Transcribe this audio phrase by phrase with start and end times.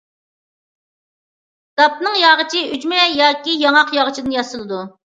[1.83, 4.87] داپنىڭ ياغىچى ئۈجمە ياكى ياڭاق ياغىچىدىن ياسىلىدۇ.